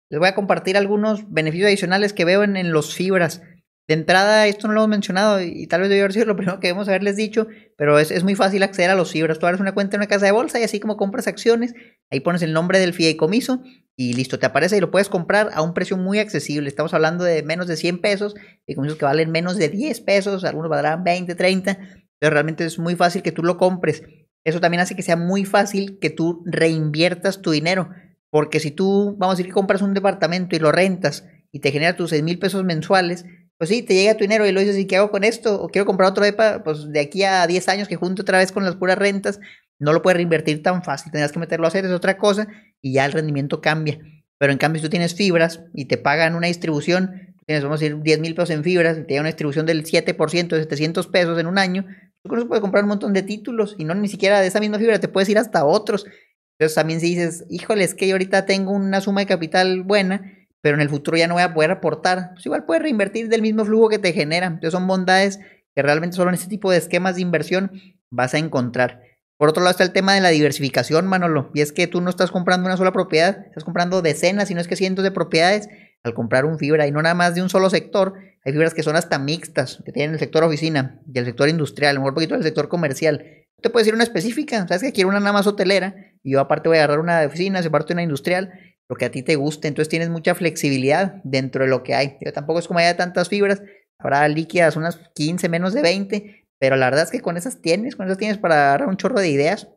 [0.10, 3.42] Les voy a compartir algunos beneficios adicionales que veo en, en los fibras.
[3.88, 6.60] De entrada, esto no lo hemos mencionado y, tal vez debió haber sido lo primero
[6.60, 9.40] que debemos haberles dicho, pero es, es, muy fácil acceder a los fibras.
[9.40, 11.74] Tú abres una cuenta en una casa de bolsa y así como compras acciones,
[12.10, 13.62] ahí pones el nombre del fideicomiso
[13.96, 16.70] y listo, te aparece y lo puedes comprar a un precio muy accesible.
[16.70, 20.70] Estamos hablando de menos de 100 pesos, fideicomisos que valen menos de 10 pesos, algunos
[20.70, 21.78] valdrán 20, 30,
[22.20, 24.04] pero realmente es muy fácil que tú lo compres.
[24.46, 27.90] Eso también hace que sea muy fácil que tú reinviertas tu dinero,
[28.30, 31.72] porque si tú, vamos a decir que compras un departamento y lo rentas y te
[31.72, 33.26] genera tus 6 mil pesos mensuales,
[33.64, 35.62] pues sí, te llega tu dinero y lo dices, ¿y qué hago con esto?
[35.62, 38.52] O quiero comprar otro EPA, pues de aquí a 10 años que junto otra vez
[38.52, 39.40] con las puras rentas,
[39.80, 42.50] no lo puedes reinvertir tan fácil, tendrás que meterlo a hacer, es otra cosa,
[42.82, 44.00] y ya el rendimiento cambia.
[44.38, 47.86] Pero en cambio, si tú tienes fibras y te pagan una distribución, tienes, vamos a
[47.86, 51.08] decir, 10 mil pesos en fibras, y te da una distribución del 7% de 700
[51.08, 51.86] pesos en un año,
[52.22, 54.60] tú con eso puedes comprar un montón de títulos, y no ni siquiera de esa
[54.60, 56.06] misma fibra, te puedes ir hasta otros.
[56.60, 60.34] Entonces también si dices, híjole, es que yo ahorita tengo una suma de capital buena,
[60.64, 63.42] pero en el futuro ya no voy a poder aportar, pues igual puedes reinvertir del
[63.42, 64.48] mismo flujo que te genera.
[64.48, 65.40] Entonces son bondades
[65.76, 67.74] que realmente solo en este tipo de esquemas de inversión
[68.10, 69.02] vas a encontrar.
[69.38, 72.10] Por otro lado está el tema de la diversificación, Manolo, y es que tú no
[72.10, 75.68] estás comprando una sola propiedad, estás comprando decenas, si no es que cientos de propiedades
[76.02, 78.14] al comprar un fibra y no nada más de un solo sector.
[78.46, 81.98] Hay fibras que son hasta mixtas, que tienen el sector oficina y el sector industrial,
[81.98, 83.26] mejor un poquito del sector comercial.
[83.62, 86.70] Te puedes ir una específica, sabes que quiero una nada más hotelera y yo aparte
[86.70, 88.54] voy a agarrar una de oficina, aparte una industrial
[88.94, 89.68] lo que a ti te guste.
[89.68, 92.18] Entonces tienes mucha flexibilidad dentro de lo que hay.
[92.34, 93.64] tampoco es como haya tantas fibras.
[93.98, 96.46] Habrá líquidas unas 15, menos de 20.
[96.60, 99.20] Pero la verdad es que con esas tienes, con esas tienes para agarrar un chorro
[99.20, 99.70] de ideas.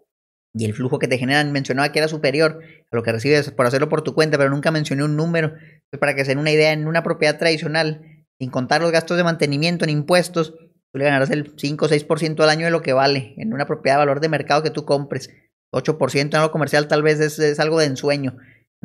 [0.52, 3.66] Y el flujo que te generan, mencionaba que era superior a lo que recibes por
[3.66, 5.48] hacerlo por tu cuenta, pero nunca mencioné un número.
[5.48, 8.02] Entonces, para que se den una idea, en una propiedad tradicional,
[8.38, 10.54] sin contar los gastos de mantenimiento en impuestos,
[10.92, 13.66] tú le ganarás el 5 o 6% al año de lo que vale en una
[13.66, 15.30] propiedad de valor de mercado que tú compres.
[15.72, 18.36] 8% en algo comercial tal vez es algo de ensueño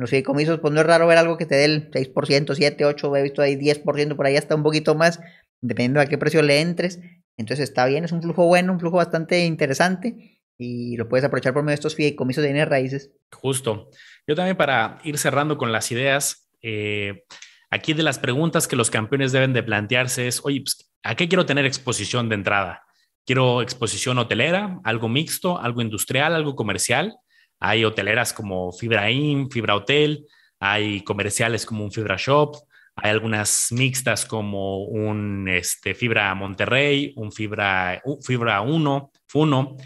[0.02, 3.16] los fideicomisos, pues no es raro ver algo que te dé el 6%, 7, 8,
[3.16, 5.20] he visto ahí 10%, por ahí hasta un poquito más,
[5.60, 7.00] dependiendo a qué precio le entres.
[7.36, 11.52] Entonces está bien, es un flujo bueno, un flujo bastante interesante y lo puedes aprovechar
[11.52, 13.10] por medio de estos fideicomisos de bienes raíces.
[13.32, 13.90] Justo.
[14.26, 17.24] Yo también para ir cerrando con las ideas, eh,
[17.70, 21.28] aquí de las preguntas que los campeones deben de plantearse es, oye, pues, ¿a qué
[21.28, 22.84] quiero tener exposición de entrada?
[23.24, 27.16] ¿Quiero exposición hotelera, algo mixto, algo industrial, algo comercial?
[27.64, 30.26] Hay hoteleras como Fibra Inn, Fibra Hotel,
[30.58, 32.56] hay comerciales como un Fibra Shop,
[32.96, 39.76] hay algunas mixtas como un este, Fibra Monterrey, un Fibra, Fibra 1, Funo.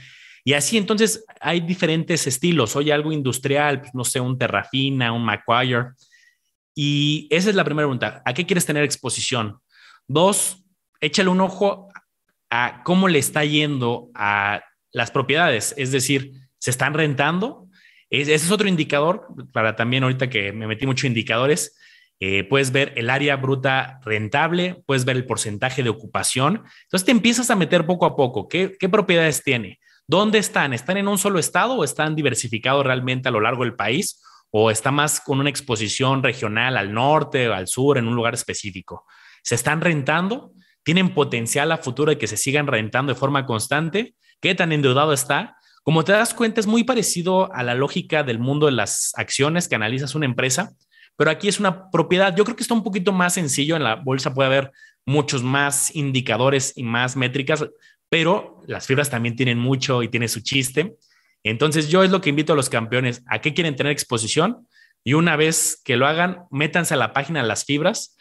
[0.43, 2.75] Y así entonces hay diferentes estilos.
[2.77, 5.85] Hoy algo industrial, pues, no sé, un Terrafina, un Macquarie.
[6.75, 8.23] Y esa es la primera pregunta.
[8.25, 9.61] ¿A qué quieres tener exposición?
[10.09, 10.65] Dos,
[11.01, 11.89] échale un ojo
[12.49, 14.63] a cómo le está yendo a
[14.93, 15.75] las propiedades.
[15.77, 17.66] Es decir, ¿se están rentando?
[18.11, 21.77] Ese es otro indicador para también ahorita que me metí mucho indicadores.
[22.19, 26.65] Eh, puedes ver el área bruta rentable, puedes ver el porcentaje de ocupación.
[26.85, 28.49] Entonces te empiezas a meter poco a poco.
[28.49, 29.81] ¿Qué, qué propiedades tiene?
[30.07, 30.73] ¿Dónde están?
[30.73, 34.23] ¿Están en un solo estado o están diversificados realmente a lo largo del país?
[34.51, 38.35] ¿O está más con una exposición regional al norte o al sur en un lugar
[38.35, 39.05] específico?
[39.43, 40.53] ¿Se están rentando?
[40.85, 44.15] ¿Tienen potencial a futuro de que se sigan rentando de forma constante?
[44.41, 45.57] ¿Qué tan endeudado está?
[45.87, 49.69] Como te das cuenta, es muy parecido a la lógica del mundo de las acciones
[49.69, 50.73] que analizas una empresa,
[51.15, 52.35] pero aquí es una propiedad.
[52.35, 53.77] Yo creo que está un poquito más sencillo.
[53.77, 54.73] En la bolsa puede haber
[55.05, 57.65] muchos más indicadores y más métricas,
[58.09, 60.97] pero las fibras también tienen mucho y tiene su chiste.
[61.45, 64.67] Entonces yo es lo que invito a los campeones, ¿a qué quieren tener exposición?
[65.05, 68.17] Y una vez que lo hagan, métanse a la página de las fibras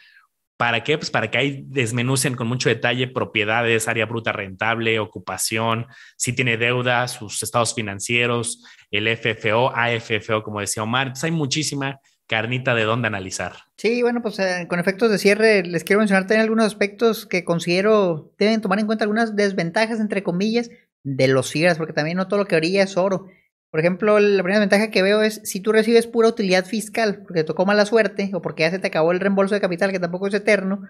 [0.56, 0.96] ¿Para qué?
[0.96, 6.56] Pues para que ahí desmenucen con mucho detalle propiedades, área bruta rentable, ocupación, si tiene
[6.56, 11.08] deuda, sus estados financieros, el FFO, AFFO, como decía Omar.
[11.08, 13.52] Entonces hay muchísima carnita de dónde analizar.
[13.76, 17.44] Sí, bueno, pues eh, con efectos de cierre les quiero mencionar también algunos aspectos que
[17.44, 20.70] considero deben tomar en cuenta algunas desventajas, entre comillas,
[21.04, 23.28] de los CIRAS, porque también no todo lo que orilla es oro.
[23.76, 27.40] Por ejemplo, la primera ventaja que veo es si tú recibes pura utilidad fiscal, porque
[27.40, 30.00] te tocó mala suerte o porque ya se te acabó el reembolso de capital, que
[30.00, 30.80] tampoco es eterno,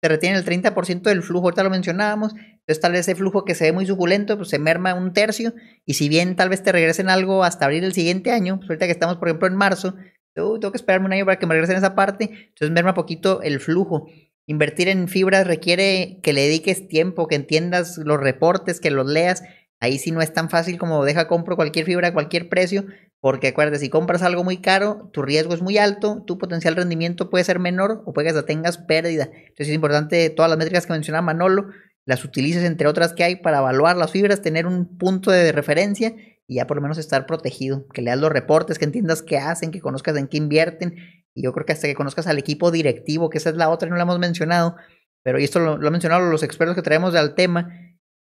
[0.00, 3.56] te retienen el 30% del flujo, ahorita lo mencionábamos, entonces tal vez ese flujo que
[3.56, 5.52] se ve muy suculento, pues se merma un tercio,
[5.84, 8.86] y si bien tal vez te regresen algo hasta abril del siguiente año, pues ahorita
[8.86, 9.96] que estamos, por ejemplo, en marzo,
[10.32, 13.58] tengo que esperarme un año para que me regresen esa parte, entonces merma poquito el
[13.58, 14.06] flujo.
[14.46, 19.42] Invertir en fibras requiere que le dediques tiempo, que entiendas los reportes, que los leas,
[19.80, 22.84] Ahí sí no es tan fácil como deja compro cualquier fibra a cualquier precio,
[23.20, 27.30] porque acuérdate, si compras algo muy caro, tu riesgo es muy alto, tu potencial rendimiento
[27.30, 29.24] puede ser menor o puede que tengas pérdida.
[29.32, 31.68] Entonces es importante todas las métricas que mencionaba Manolo,
[32.04, 36.14] las utilices entre otras que hay para evaluar las fibras, tener un punto de referencia
[36.46, 39.70] y ya por lo menos estar protegido, que leas los reportes, que entiendas qué hacen,
[39.70, 40.96] que conozcas en qué invierten
[41.34, 43.88] y yo creo que hasta que conozcas al equipo directivo, que esa es la otra,
[43.88, 44.76] no la hemos mencionado,
[45.22, 47.70] pero esto lo, lo han mencionado los expertos que traemos al tema,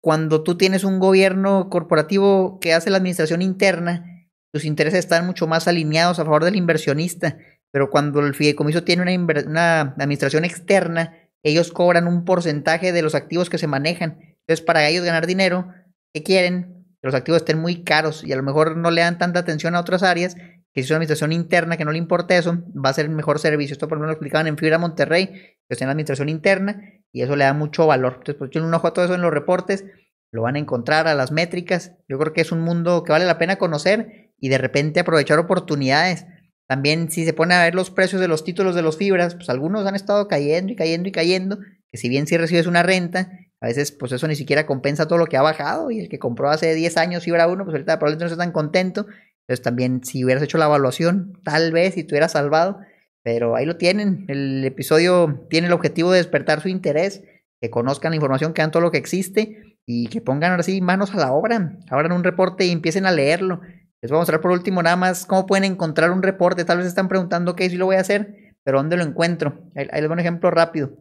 [0.06, 5.48] cuando tú tienes un gobierno corporativo que hace la administración interna, tus intereses están mucho
[5.48, 7.38] más alineados a favor del inversionista.
[7.72, 13.16] Pero cuando el fideicomiso tiene una, una administración externa, ellos cobran un porcentaje de los
[13.16, 14.20] activos que se manejan.
[14.46, 15.74] Entonces, para ellos ganar dinero,
[16.14, 16.86] ¿qué quieren?
[17.02, 19.74] Que los activos estén muy caros y a lo mejor no le dan tanta atención
[19.74, 20.36] a otras áreas.
[20.76, 23.38] Que es una administración interna que no le importa eso, va a ser el mejor
[23.38, 23.72] servicio.
[23.72, 27.34] Esto por ejemplo lo explicaban en Fibra Monterrey, que está en administración interna, y eso
[27.34, 28.16] le da mucho valor.
[28.18, 29.86] Entonces, pues yo un ojo a todo eso en los reportes,
[30.32, 31.92] lo van a encontrar a las métricas.
[32.10, 35.38] Yo creo que es un mundo que vale la pena conocer y de repente aprovechar
[35.38, 36.26] oportunidades.
[36.68, 39.48] También si se pone a ver los precios de los títulos de los fibras, pues
[39.48, 41.58] algunos han estado cayendo y cayendo y cayendo,
[41.90, 45.18] que si bien si recibes una renta, a veces pues eso ni siquiera compensa todo
[45.18, 47.98] lo que ha bajado y el que compró hace 10 años fibra 1, pues ahorita
[47.98, 49.06] probablemente no está tan contento.
[49.46, 52.80] Entonces también si hubieras hecho la evaluación, tal vez si te hubieras salvado,
[53.22, 54.24] pero ahí lo tienen.
[54.28, 57.22] El episodio tiene el objetivo de despertar su interés,
[57.60, 60.80] que conozcan la información, que vean todo lo que existe y que pongan ahora sí
[60.80, 63.60] manos a la obra, abran un reporte y empiecen a leerlo.
[64.02, 66.64] Les voy a mostrar por último nada más cómo pueden encontrar un reporte.
[66.64, 69.62] Tal vez están preguntando, ok, si lo voy a hacer, pero ¿dónde lo encuentro?
[69.74, 70.92] Ahí, les un ejemplo rápido.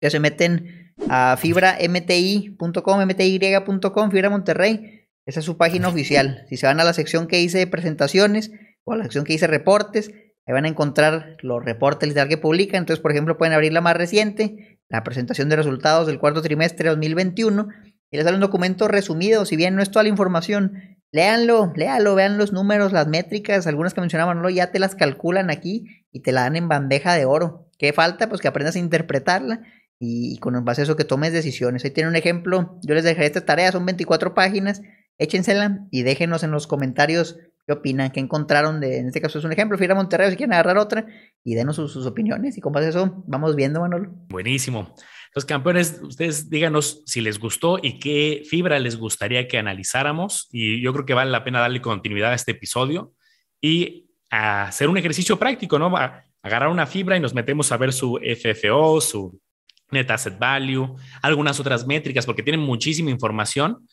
[0.00, 4.97] Ya se meten a fibramti.com, mty.com, Fibra Monterrey.
[5.28, 6.46] Esa es su página oficial.
[6.48, 8.50] Si se van a la sección que dice presentaciones
[8.84, 10.10] o a la sección que dice reportes,
[10.46, 12.78] ahí van a encontrar los reportes literal que publican.
[12.78, 16.84] Entonces, por ejemplo, pueden abrir la más reciente, la presentación de resultados del cuarto trimestre
[16.84, 17.68] de 2021,
[18.10, 19.44] y les sale un documento resumido.
[19.44, 23.94] Si bien no es toda la información, Léanlo, léalo, vean los números, las métricas, algunas
[23.94, 24.50] que mencionaban, ¿no?
[24.50, 27.70] ya te las calculan aquí y te la dan en bandeja de oro.
[27.78, 28.28] ¿Qué falta?
[28.28, 29.62] Pues que aprendas a interpretarla
[29.98, 31.84] y con base a eso que tomes decisiones.
[31.84, 34.82] Ahí tiene un ejemplo, yo les dejaré esta tarea, son 24 páginas,
[35.18, 39.44] échensela y déjenos en los comentarios qué opinan, qué encontraron de, en este caso es
[39.44, 41.06] un ejemplo, Fiera Monterrey si quieren agarrar otra
[41.44, 44.10] y denos sus, sus opiniones y con base a eso vamos viendo, Manolo.
[44.28, 44.94] Buenísimo.
[45.34, 50.48] Los campeones, ustedes díganos si les gustó y qué fibra les gustaría que analizáramos.
[50.50, 53.12] Y yo creo que vale la pena darle continuidad a este episodio
[53.60, 55.94] y hacer un ejercicio práctico, ¿no?
[55.96, 59.40] A agarrar una fibra y nos metemos a ver su FFO, su
[59.90, 63.86] Net Asset Value, algunas otras métricas, porque tienen muchísima información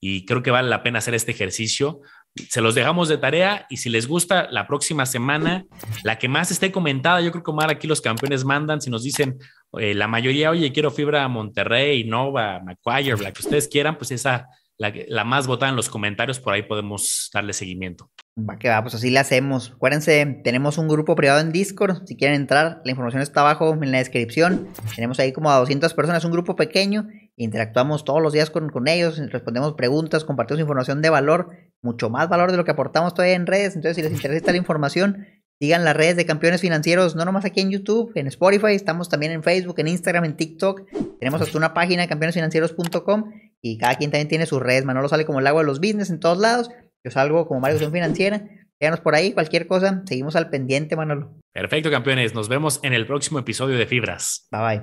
[0.00, 2.00] y creo que vale la pena hacer este ejercicio.
[2.48, 5.66] Se los dejamos de tarea y si les gusta, la próxima semana,
[6.04, 9.02] la que más esté comentada, yo creo que Omar aquí los campeones mandan, si nos
[9.02, 9.38] dicen
[9.78, 14.46] eh, la mayoría, oye, quiero fibra Monterrey, Nova, Macquarie, la que ustedes quieran, pues esa,
[14.76, 18.10] la, la más votada en los comentarios, por ahí podemos darle seguimiento.
[18.38, 19.72] Va que va, pues así le hacemos.
[19.72, 22.06] Acuérdense, tenemos un grupo privado en Discord.
[22.06, 24.68] Si quieren entrar, la información está abajo en la descripción.
[24.94, 27.08] Tenemos ahí como a 200 personas, un grupo pequeño.
[27.40, 31.50] Interactuamos todos los días con, con ellos, respondemos preguntas, compartimos información de valor,
[31.82, 33.76] mucho más valor de lo que aportamos todavía en redes.
[33.76, 35.24] Entonces, si les interesa esta la información,
[35.60, 39.30] sigan las redes de campeones financieros, no nomás aquí en YouTube, en Spotify, estamos también
[39.30, 40.82] en Facebook, en Instagram, en TikTok.
[41.20, 44.84] Tenemos hasta una página, campeonesfinancieros.com, y cada quien también tiene sus redes.
[44.84, 46.70] Manolo sale como el agua de los business en todos lados.
[47.04, 48.48] Yo salgo como Mario Financiera.
[48.80, 51.38] Quédanos por ahí, cualquier cosa, seguimos al pendiente, Manolo.
[51.52, 52.34] Perfecto, campeones.
[52.34, 54.48] Nos vemos en el próximo episodio de Fibras.
[54.50, 54.82] Bye bye.